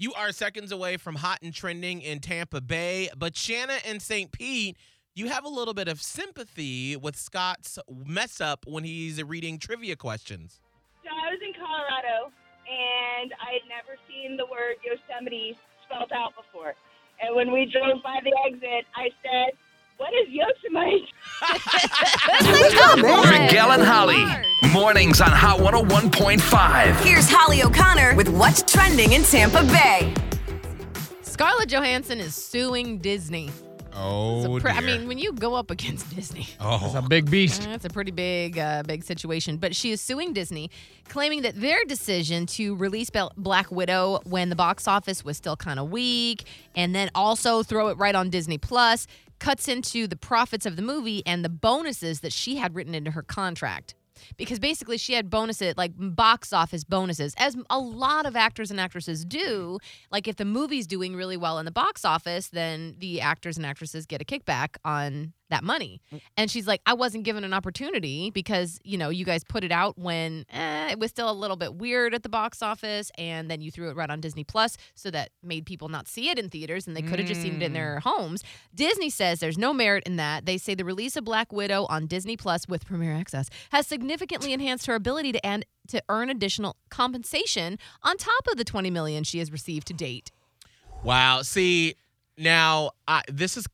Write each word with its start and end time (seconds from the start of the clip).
You 0.00 0.14
are 0.14 0.30
seconds 0.30 0.70
away 0.70 0.96
from 0.96 1.16
hot 1.16 1.40
and 1.42 1.52
trending 1.52 2.02
in 2.02 2.20
Tampa 2.20 2.60
Bay, 2.60 3.08
but 3.16 3.36
Shanna 3.36 3.78
and 3.84 4.00
St. 4.00 4.30
Pete, 4.30 4.76
you 5.16 5.26
have 5.26 5.44
a 5.44 5.48
little 5.48 5.74
bit 5.74 5.88
of 5.88 6.00
sympathy 6.00 6.94
with 6.94 7.16
Scott's 7.16 7.80
mess 8.06 8.40
up 8.40 8.64
when 8.64 8.84
he's 8.84 9.20
reading 9.20 9.58
trivia 9.58 9.96
questions. 9.96 10.60
So 11.02 11.08
I 11.10 11.32
was 11.32 11.40
in 11.44 11.52
Colorado, 11.52 12.30
and 12.70 13.34
I 13.42 13.54
had 13.54 13.62
never 13.68 13.98
seen 14.06 14.36
the 14.36 14.46
word 14.46 14.76
Yosemite 14.84 15.58
spelled 15.84 16.12
out 16.12 16.32
before. 16.36 16.76
And 17.20 17.34
when 17.34 17.50
we 17.50 17.66
drove 17.66 18.00
by 18.04 18.20
the 18.22 18.32
exit, 18.46 18.86
I 18.94 19.10
said, 19.24 19.54
"What 19.96 20.14
is 20.14 20.28
Yosemite?" 20.28 21.08
Miguel 23.48 23.72
and 23.72 23.82
Holly. 23.82 24.24
Mornings 24.72 25.20
on 25.20 25.30
Hot 25.30 25.60
101.5. 25.60 27.00
Here's 27.00 27.28
Holly 27.30 27.62
O'Connor 27.62 28.14
with 28.16 28.28
what's 28.28 28.62
trending 28.62 29.12
in 29.12 29.22
Tampa 29.22 29.62
Bay. 29.64 30.12
Scarlett 31.22 31.68
Johansson 31.70 32.18
is 32.18 32.34
suing 32.34 32.98
Disney. 32.98 33.50
Oh, 33.94 34.42
So 34.42 34.60
pre- 34.60 34.72
I 34.72 34.80
mean, 34.80 35.08
when 35.08 35.16
you 35.18 35.32
go 35.32 35.54
up 35.54 35.70
against 35.70 36.10
Disney, 36.14 36.48
It's 36.60 36.94
a 36.94 37.02
big 37.02 37.30
beast. 37.30 37.62
that's 37.62 37.84
a 37.84 37.88
pretty 37.88 38.10
big, 38.10 38.58
uh, 38.58 38.82
big 38.86 39.04
situation. 39.04 39.56
But 39.56 39.74
she 39.74 39.90
is 39.92 40.00
suing 40.00 40.32
Disney, 40.34 40.70
claiming 41.08 41.42
that 41.42 41.58
their 41.58 41.84
decision 41.86 42.44
to 42.46 42.74
release 42.76 43.10
Bel- 43.10 43.32
Black 43.36 43.70
Widow 43.70 44.20
when 44.24 44.50
the 44.50 44.56
box 44.56 44.86
office 44.86 45.24
was 45.24 45.36
still 45.36 45.56
kind 45.56 45.78
of 45.80 45.90
weak, 45.90 46.44
and 46.74 46.94
then 46.94 47.10
also 47.14 47.62
throw 47.62 47.88
it 47.88 47.96
right 47.96 48.14
on 48.14 48.28
Disney 48.28 48.58
Plus, 48.58 49.06
cuts 49.38 49.66
into 49.68 50.06
the 50.06 50.16
profits 50.16 50.66
of 50.66 50.76
the 50.76 50.82
movie 50.82 51.22
and 51.24 51.44
the 51.44 51.48
bonuses 51.48 52.20
that 52.20 52.32
she 52.32 52.56
had 52.56 52.74
written 52.74 52.94
into 52.94 53.12
her 53.12 53.22
contract. 53.22 53.94
Because 54.36 54.58
basically, 54.58 54.98
she 54.98 55.14
had 55.14 55.30
bonuses, 55.30 55.74
like 55.76 55.92
box 55.96 56.52
office 56.52 56.84
bonuses, 56.84 57.34
as 57.38 57.56
a 57.70 57.78
lot 57.78 58.26
of 58.26 58.36
actors 58.36 58.70
and 58.70 58.80
actresses 58.80 59.24
do. 59.24 59.78
Like, 60.10 60.28
if 60.28 60.36
the 60.36 60.44
movie's 60.44 60.86
doing 60.86 61.16
really 61.16 61.36
well 61.36 61.58
in 61.58 61.64
the 61.64 61.70
box 61.70 62.04
office, 62.04 62.48
then 62.48 62.96
the 62.98 63.20
actors 63.20 63.56
and 63.56 63.66
actresses 63.66 64.06
get 64.06 64.20
a 64.20 64.24
kickback 64.24 64.76
on 64.84 65.32
that 65.50 65.64
money. 65.64 66.00
And 66.36 66.50
she's 66.50 66.66
like, 66.66 66.80
I 66.86 66.94
wasn't 66.94 67.24
given 67.24 67.44
an 67.44 67.54
opportunity 67.54 68.30
because, 68.30 68.78
you 68.84 68.98
know, 68.98 69.08
you 69.08 69.24
guys 69.24 69.44
put 69.44 69.64
it 69.64 69.72
out 69.72 69.98
when 69.98 70.44
eh, 70.52 70.90
it 70.90 70.98
was 70.98 71.10
still 71.10 71.30
a 71.30 71.32
little 71.32 71.56
bit 71.56 71.74
weird 71.74 72.14
at 72.14 72.22
the 72.22 72.28
box 72.28 72.62
office. 72.62 73.10
And 73.16 73.50
then 73.50 73.60
you 73.60 73.70
threw 73.70 73.90
it 73.90 73.96
right 73.96 74.10
on 74.10 74.20
Disney 74.20 74.44
Plus 74.44 74.76
so 74.94 75.10
that 75.10 75.30
made 75.42 75.66
people 75.66 75.88
not 75.88 76.08
see 76.08 76.30
it 76.30 76.38
in 76.38 76.48
theaters 76.48 76.86
and 76.86 76.96
they 76.96 77.02
could 77.02 77.18
have 77.18 77.28
just 77.28 77.42
seen 77.42 77.56
it 77.56 77.62
in 77.62 77.72
their 77.72 78.00
homes. 78.00 78.42
Disney 78.74 79.10
says 79.10 79.40
there's 79.40 79.58
no 79.58 79.72
merit 79.72 80.04
in 80.04 80.16
that. 80.16 80.46
They 80.46 80.58
say 80.58 80.74
the 80.74 80.84
release 80.84 81.16
of 81.16 81.24
Black 81.24 81.52
Widow 81.52 81.86
on 81.86 82.06
Disney 82.06 82.36
Plus 82.36 82.68
with 82.68 82.86
Premier 82.86 83.14
Access 83.14 83.48
has 83.70 83.86
significantly 83.86 84.52
enhanced 84.52 84.86
her 84.86 84.94
ability 84.94 85.32
to 85.32 85.46
and 85.46 85.64
to 85.88 86.02
earn 86.08 86.28
additional 86.28 86.76
compensation 86.90 87.78
on 88.02 88.16
top 88.16 88.46
of 88.50 88.58
the 88.58 88.64
20 88.64 88.90
million 88.90 89.24
she 89.24 89.38
has 89.38 89.50
received 89.50 89.86
to 89.88 89.94
date. 89.94 90.30
Wow. 91.02 91.42
See, 91.42 91.94
now 92.36 92.92
I, 93.06 93.22
this 93.28 93.56
is 93.56 93.66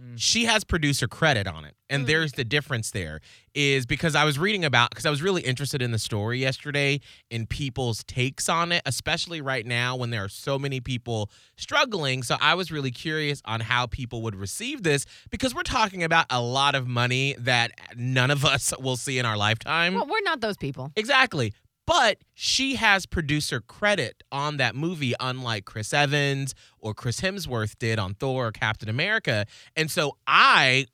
Mm. 0.00 0.14
she 0.16 0.44
has 0.44 0.64
producer 0.64 1.06
credit 1.08 1.46
on 1.46 1.64
it. 1.64 1.74
And 1.88 2.02
oh, 2.02 2.06
there's 2.06 2.32
the 2.32 2.44
difference 2.44 2.90
there 2.90 3.20
is 3.54 3.86
because 3.86 4.14
I 4.14 4.24
was 4.24 4.38
reading 4.38 4.64
about 4.64 4.90
because 4.90 5.06
I 5.06 5.10
was 5.10 5.22
really 5.22 5.42
interested 5.42 5.82
in 5.82 5.92
the 5.92 5.98
story 5.98 6.40
yesterday 6.40 7.00
in 7.30 7.46
people's 7.46 8.02
takes 8.04 8.48
on 8.48 8.72
it, 8.72 8.82
especially 8.86 9.40
right 9.40 9.64
now 9.64 9.94
when 9.96 10.10
there 10.10 10.24
are 10.24 10.28
so 10.28 10.58
many 10.58 10.80
people 10.80 11.30
struggling. 11.56 12.22
So 12.22 12.36
I 12.40 12.54
was 12.54 12.72
really 12.72 12.90
curious 12.90 13.40
on 13.44 13.60
how 13.60 13.86
people 13.86 14.22
would 14.22 14.34
receive 14.34 14.82
this 14.82 15.06
because 15.30 15.54
we're 15.54 15.62
talking 15.62 16.02
about 16.02 16.26
a 16.30 16.40
lot 16.40 16.74
of 16.74 16.88
money 16.88 17.36
that 17.38 17.72
none 17.96 18.30
of 18.30 18.44
us 18.44 18.72
will 18.80 18.96
see 18.96 19.18
in 19.18 19.26
our 19.26 19.36
lifetime. 19.36 19.94
Well, 19.94 20.06
we're 20.06 20.22
not 20.22 20.40
those 20.40 20.56
people. 20.56 20.90
Exactly. 20.96 21.52
But 21.86 22.18
she 22.32 22.76
has 22.76 23.04
producer 23.04 23.60
credit 23.60 24.22
on 24.32 24.56
that 24.56 24.74
movie, 24.74 25.14
unlike 25.20 25.64
Chris 25.64 25.92
Evans 25.92 26.54
or 26.78 26.94
Chris 26.94 27.20
Hemsworth 27.20 27.78
did 27.78 27.98
on 27.98 28.14
Thor 28.14 28.48
or 28.48 28.52
Captain 28.52 28.88
America. 28.88 29.46
And 29.76 29.90
so 29.90 30.16
I 30.26 30.86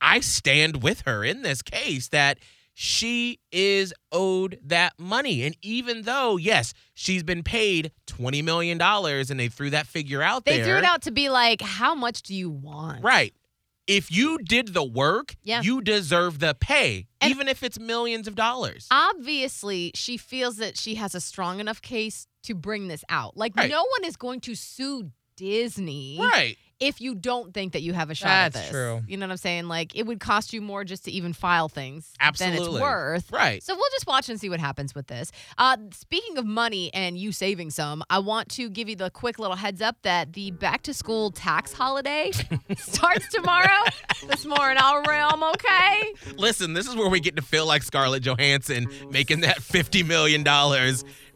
I 0.00 0.20
stand 0.20 0.82
with 0.82 1.02
her 1.02 1.24
in 1.24 1.42
this 1.42 1.62
case 1.62 2.08
that 2.08 2.38
she 2.74 3.38
is 3.52 3.92
owed 4.10 4.58
that 4.64 4.98
money. 4.98 5.42
And 5.42 5.56
even 5.60 6.02
though, 6.02 6.38
yes, 6.38 6.72
she's 6.94 7.22
been 7.22 7.42
paid 7.42 7.92
$20 8.06 8.42
million 8.42 8.80
and 8.80 9.40
they 9.40 9.48
threw 9.48 9.70
that 9.70 9.86
figure 9.86 10.22
out 10.22 10.44
They 10.44 10.56
there. 10.56 10.64
They 10.64 10.70
threw 10.70 10.78
it 10.78 10.84
out 10.84 11.02
to 11.02 11.10
be 11.10 11.28
like, 11.28 11.60
how 11.60 11.94
much 11.94 12.22
do 12.22 12.34
you 12.34 12.48
want? 12.48 13.02
Right. 13.02 13.34
If 13.90 14.10
you 14.10 14.38
did 14.38 14.68
the 14.72 14.84
work, 14.84 15.34
Yeah. 15.42 15.62
you 15.62 15.80
deserve 15.80 16.38
the 16.38 16.54
pay, 16.54 17.06
And- 17.20 17.30
even 17.32 17.48
if 17.48 17.62
it's 17.64 17.78
millions 17.78 18.28
of 18.28 18.34
dollars. 18.36 18.86
Obviously, 18.90 19.90
she 19.94 20.16
feels 20.16 20.56
that 20.56 20.78
she 20.78 20.94
has 20.94 21.14
a 21.14 21.20
strong 21.20 21.58
enough 21.60 21.82
case 21.82 22.26
to 22.44 22.54
bring 22.54 22.88
this 22.88 23.04
out. 23.08 23.36
Like, 23.36 23.56
Right. 23.56 23.68
no 23.70 23.82
one 23.84 24.04
is 24.04 24.16
going 24.16 24.40
to 24.42 24.54
sue 24.54 25.10
Disney 25.40 26.18
right. 26.20 26.58
if 26.80 27.00
you 27.00 27.14
don't 27.14 27.54
think 27.54 27.72
that 27.72 27.80
you 27.80 27.94
have 27.94 28.10
a 28.10 28.14
shot 28.14 28.28
at 28.28 28.52
That's 28.52 28.66
this. 28.66 28.70
true. 28.70 29.00
You 29.08 29.16
know 29.16 29.26
what 29.26 29.32
I'm 29.32 29.36
saying? 29.38 29.68
Like, 29.68 29.96
it 29.96 30.04
would 30.04 30.20
cost 30.20 30.52
you 30.52 30.60
more 30.60 30.84
just 30.84 31.06
to 31.06 31.10
even 31.10 31.32
file 31.32 31.68
things 31.70 32.12
than 32.18 32.28
it's 32.28 32.42
Absolutely. 32.42 32.82
worth. 32.82 33.32
Right. 33.32 33.62
So 33.62 33.74
we'll 33.74 33.90
just 33.92 34.06
watch 34.06 34.28
and 34.28 34.38
see 34.38 34.50
what 34.50 34.60
happens 34.60 34.94
with 34.94 35.06
this. 35.06 35.32
Uh, 35.56 35.78
speaking 35.92 36.36
of 36.36 36.44
money 36.44 36.92
and 36.92 37.16
you 37.16 37.32
saving 37.32 37.70
some, 37.70 38.02
I 38.10 38.18
want 38.18 38.50
to 38.50 38.68
give 38.68 38.88
you 38.90 38.96
the 38.96 39.08
quick 39.10 39.38
little 39.38 39.56
heads 39.56 39.80
up 39.80 39.96
that 40.02 40.34
the 40.34 40.50
back 40.50 40.82
to 40.82 40.92
school 40.94 41.30
tax 41.30 41.72
holiday 41.72 42.32
starts 42.76 43.28
tomorrow. 43.28 43.82
This 44.28 44.44
more 44.44 44.70
in 44.70 44.76
our 44.76 45.02
realm, 45.08 45.42
okay? 45.42 46.14
Listen, 46.36 46.74
this 46.74 46.86
is 46.86 46.94
where 46.96 47.08
we 47.08 47.20
get 47.20 47.36
to 47.36 47.42
feel 47.42 47.64
like 47.66 47.82
Scarlett 47.82 48.22
Johansson 48.22 48.88
making 49.10 49.40
that 49.40 49.58
$50 49.60 50.06
million. 50.06 50.44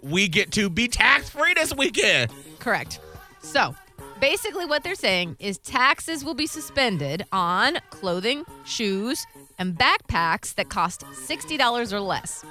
We 0.02 0.28
get 0.28 0.50
to 0.52 0.68
be 0.68 0.88
tax 0.88 1.30
free 1.30 1.54
this 1.54 1.74
weekend. 1.74 2.30
Correct. 2.58 3.00
So, 3.40 3.74
basically, 4.20 4.64
what 4.66 4.82
they're 4.82 4.94
saying 4.94 5.36
is 5.38 5.58
taxes 5.58 6.24
will 6.24 6.34
be 6.34 6.46
suspended 6.46 7.24
on 7.32 7.78
clothing, 7.90 8.44
shoes, 8.64 9.26
and 9.58 9.74
backpacks 9.76 10.54
that 10.54 10.68
cost 10.68 11.02
$60 11.02 11.92
or 11.92 12.00
less, 12.00 12.44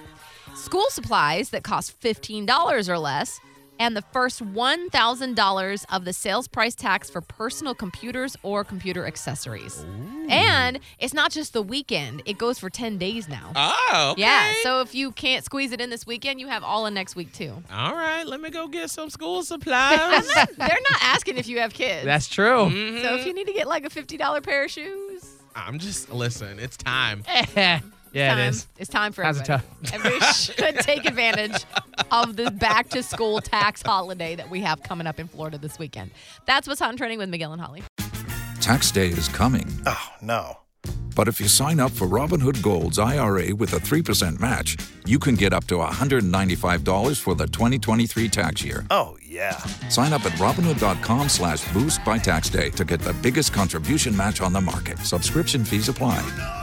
school 0.55 0.85
supplies 0.89 1.49
that 1.49 1.63
cost 1.63 1.99
$15 2.01 2.89
or 2.89 2.97
less, 2.99 3.39
and 3.79 3.95
the 3.97 4.01
first 4.13 4.43
$1,000 4.43 5.85
of 5.91 6.05
the 6.05 6.13
sales 6.13 6.47
price 6.47 6.75
tax 6.75 7.09
for 7.09 7.21
personal 7.21 7.73
computers 7.75 8.35
or 8.43 8.63
computer 8.63 9.05
accessories. 9.05 9.85
And 10.29 10.79
it's 10.99 11.13
not 11.13 11.31
just 11.31 11.53
the 11.53 11.61
weekend, 11.61 12.21
it 12.25 12.37
goes 12.37 12.59
for 12.59 12.69
10 12.69 12.97
days 12.97 13.27
now. 13.27 13.51
Oh, 13.55 14.09
okay. 14.13 14.21
Yeah, 14.21 14.53
so 14.63 14.81
if 14.81 14.95
you 14.95 15.11
can't 15.11 15.43
squeeze 15.43 15.71
it 15.71 15.81
in 15.81 15.89
this 15.89 16.07
weekend, 16.07 16.39
you 16.39 16.47
have 16.47 16.63
all 16.63 16.85
in 16.85 16.93
next 16.93 17.15
week 17.15 17.33
too. 17.33 17.61
All 17.71 17.95
right, 17.95 18.25
let 18.25 18.39
me 18.41 18.49
go 18.49 18.67
get 18.67 18.89
some 18.89 19.09
school 19.09 19.43
supplies. 19.43 20.25
They're 20.33 20.67
not 20.89 21.01
asking 21.01 21.37
if 21.37 21.47
you 21.47 21.59
have 21.59 21.73
kids. 21.73 22.05
That's 22.05 22.27
true. 22.27 22.69
So 23.01 23.15
if 23.15 23.25
you 23.25 23.33
need 23.33 23.47
to 23.47 23.53
get 23.53 23.67
like 23.67 23.85
a 23.85 23.89
fifty 23.89 24.17
dollar 24.17 24.41
pair 24.41 24.65
of 24.65 24.71
shoes, 24.71 25.25
I'm 25.55 25.79
just, 25.79 26.11
listen, 26.11 26.59
it's 26.59 26.77
time. 26.77 27.23
yeah, 28.13 28.29
time, 28.29 28.39
it 28.39 28.49
is. 28.49 28.67
It's 28.77 28.89
time 28.89 29.11
for 29.11 29.23
How's 29.23 29.41
it 29.41 29.49
everybody. 29.49 29.93
Everybody 29.93 30.25
should 30.33 30.75
take 30.79 31.05
advantage 31.05 31.65
of 32.11 32.35
the 32.35 32.51
back 32.51 32.89
to 32.89 33.03
school 33.03 33.41
tax 33.41 33.81
holiday 33.81 34.35
that 34.35 34.49
we 34.49 34.61
have 34.61 34.83
coming 34.83 35.07
up 35.07 35.19
in 35.19 35.27
Florida 35.27 35.57
this 35.57 35.79
weekend. 35.79 36.11
That's 36.45 36.67
what's 36.67 36.79
hot 36.79 36.89
and 36.89 36.97
trending 36.97 37.19
with 37.19 37.29
Miguel 37.29 37.53
and 37.53 37.61
Holly. 37.61 37.83
Tax 38.61 38.91
day 38.91 39.07
is 39.07 39.27
coming. 39.27 39.67
Oh, 39.85 40.09
no. 40.21 40.57
But 41.15 41.27
if 41.27 41.39
you 41.39 41.47
sign 41.47 41.79
up 41.79 41.91
for 41.91 42.07
Robinhood 42.07 42.61
Gold's 42.63 42.97
IRA 42.97 43.53
with 43.55 43.73
a 43.73 43.77
3% 43.77 44.39
match, 44.39 44.77
you 45.05 45.19
can 45.19 45.35
get 45.35 45.53
up 45.53 45.65
to 45.65 45.75
$195 45.75 47.19
for 47.19 47.35
the 47.35 47.45
2023 47.45 48.29
tax 48.29 48.63
year. 48.63 48.85
Oh, 48.89 49.17
yeah. 49.23 49.57
Sign 49.89 50.13
up 50.13 50.25
at 50.25 50.31
Robinhood.com 50.33 51.29
slash 51.29 51.71
boost 51.73 52.03
by 52.03 52.17
tax 52.17 52.49
day 52.49 52.69
to 52.71 52.83
get 52.85 52.99
the 53.01 53.13
biggest 53.13 53.53
contribution 53.53 54.15
match 54.15 54.41
on 54.41 54.53
the 54.53 54.61
market. 54.61 54.97
Subscription 54.99 55.63
fees 55.63 55.89
apply. 55.89 56.62